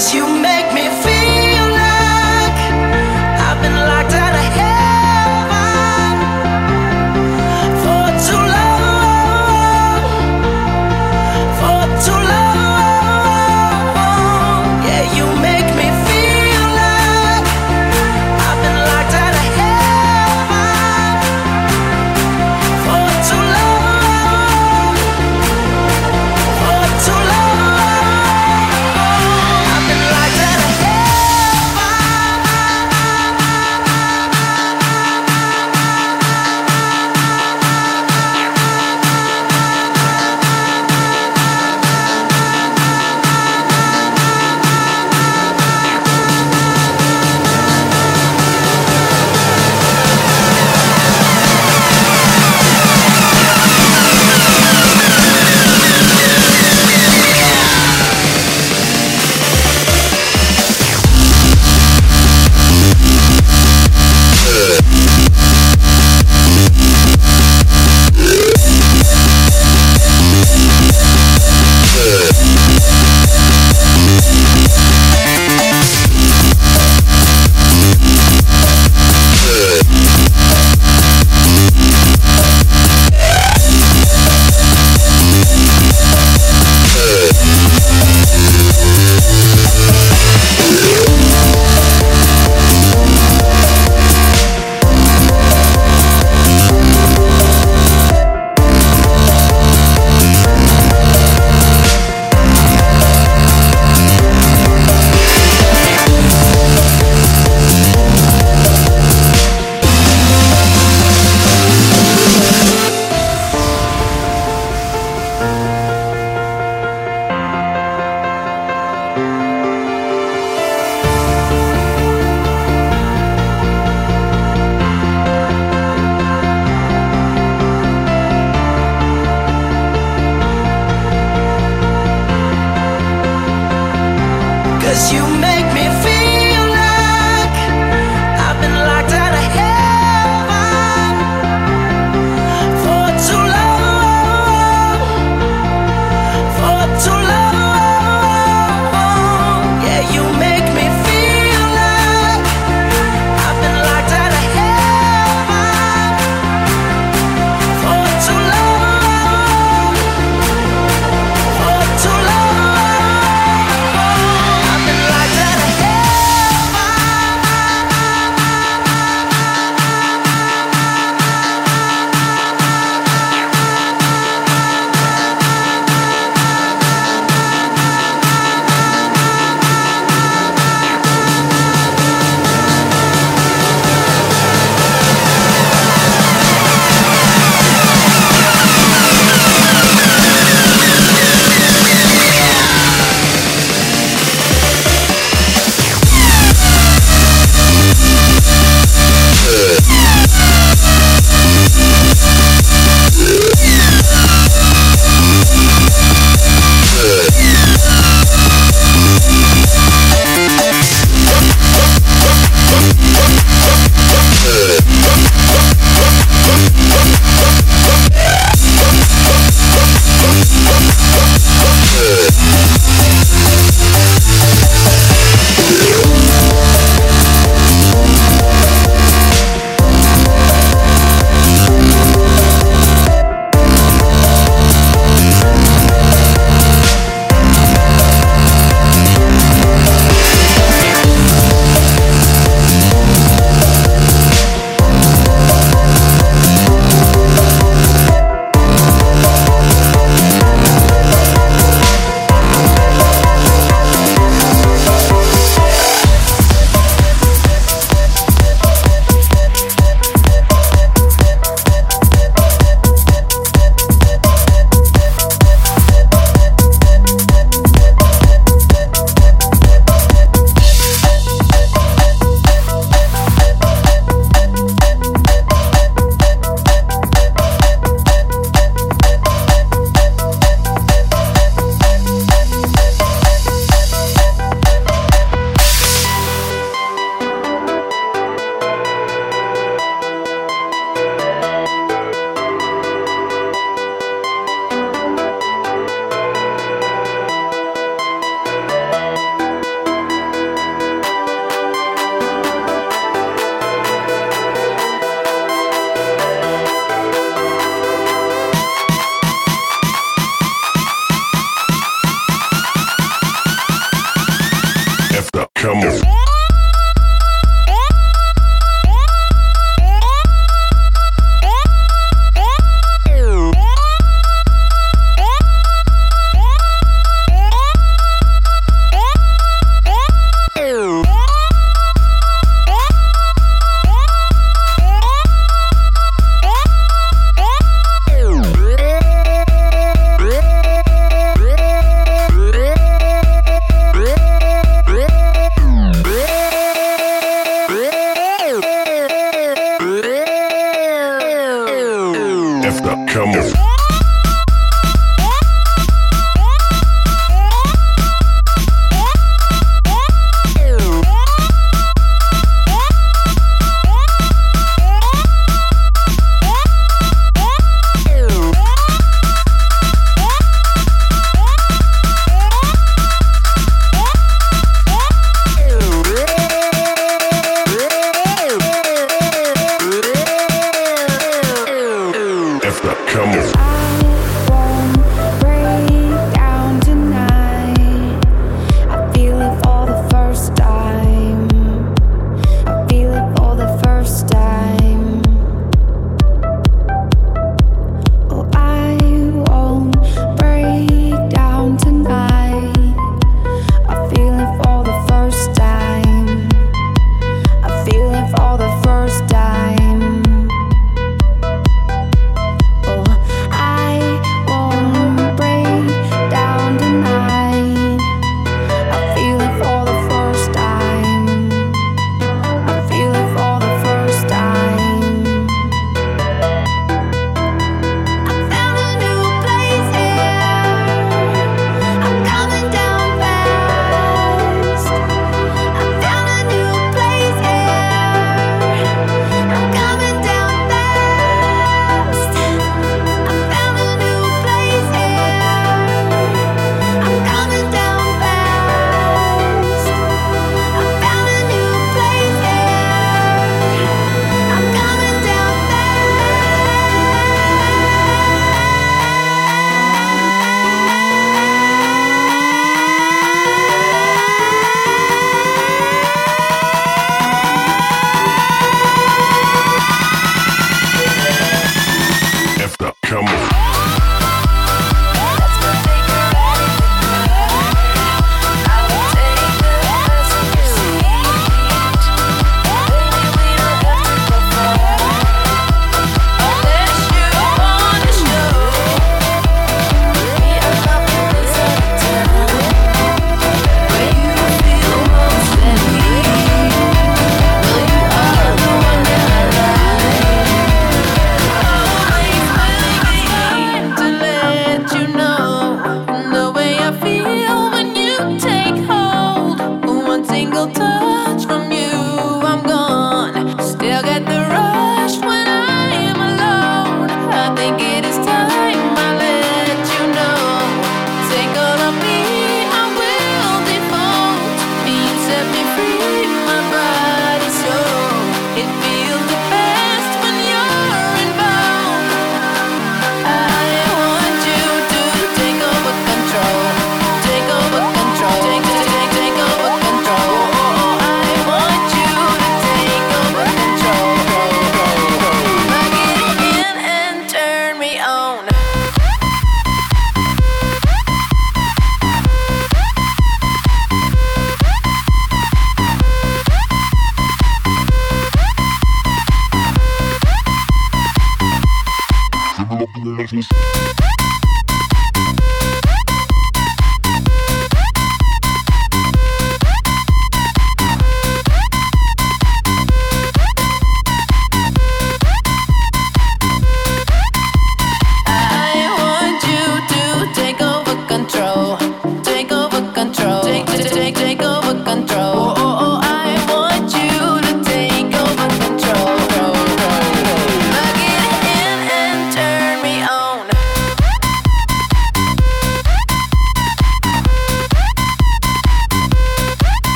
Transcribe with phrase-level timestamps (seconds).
[0.00, 0.27] I've been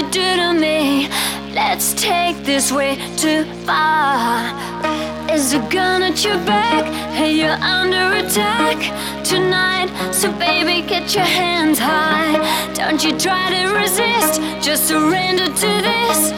[0.00, 1.08] you do to me.
[1.52, 4.40] Let's take this way too far.
[5.30, 6.84] Is a gonna at your back?
[7.12, 8.78] Hey, you're under attack
[9.24, 9.88] tonight.
[10.12, 12.38] So, baby, get your hands high.
[12.74, 16.30] Don't you try to resist, just surrender to this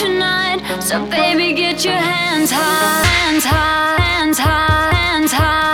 [0.00, 0.60] tonight.
[0.80, 5.69] So, baby, get your hands high, hands high, hands high, hands high,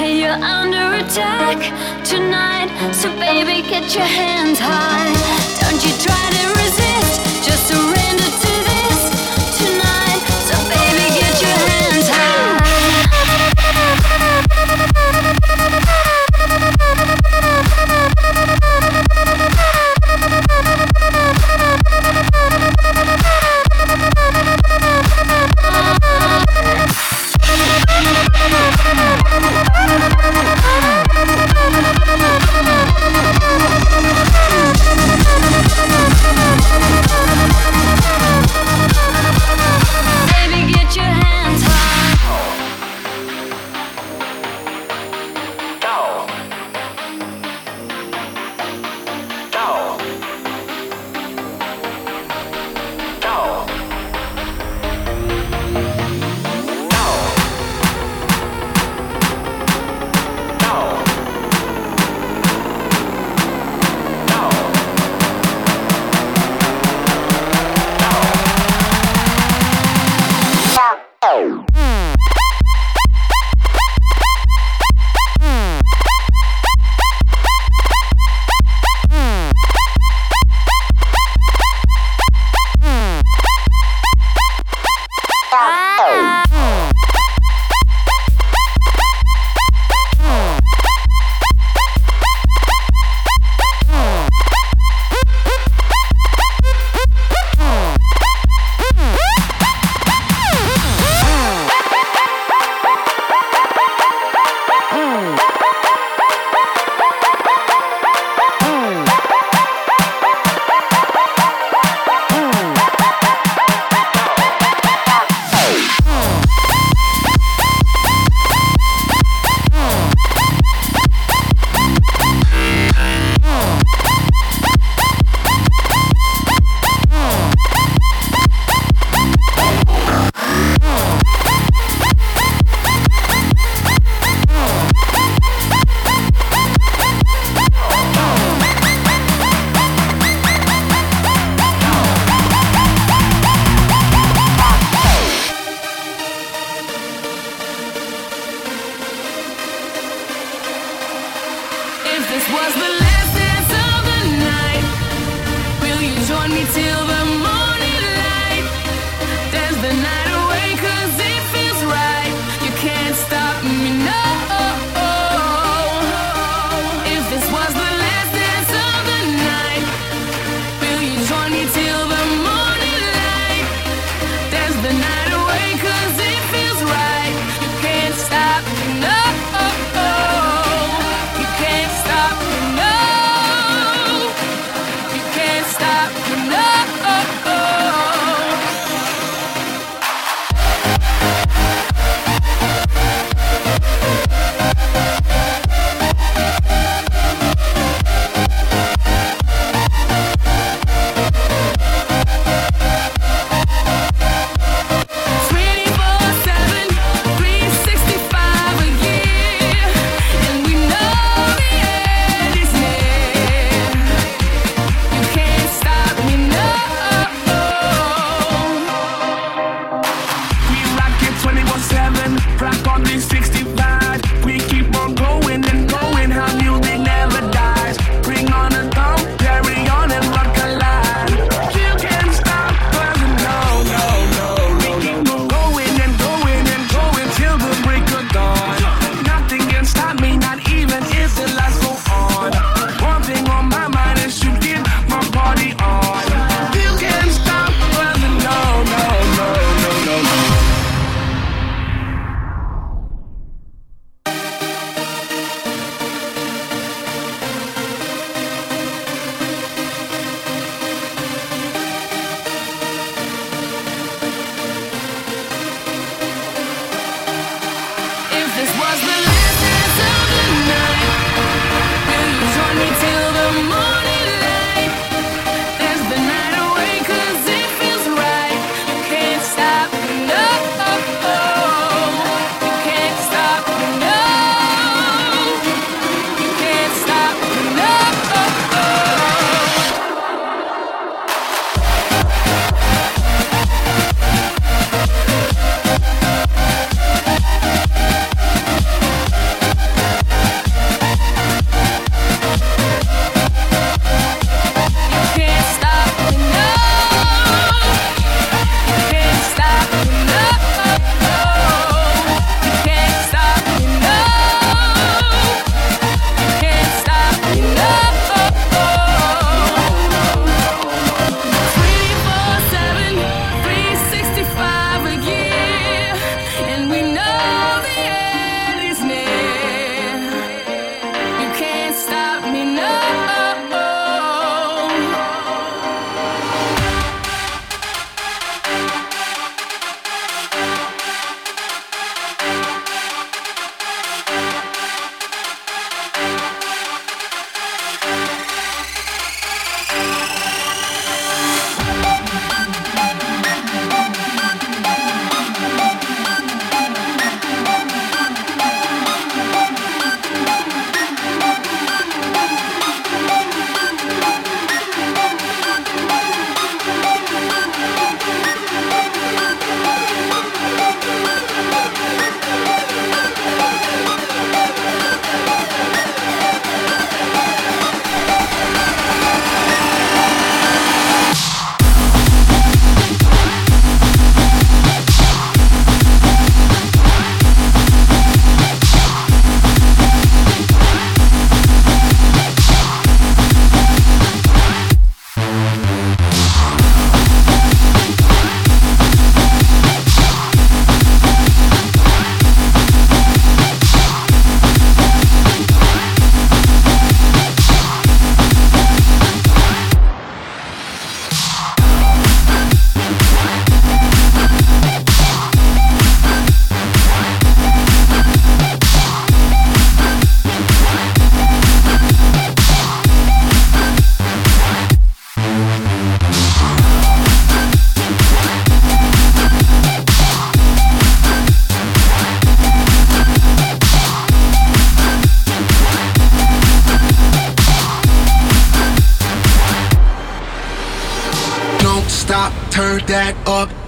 [0.00, 1.70] stop.
[7.72, 7.99] No.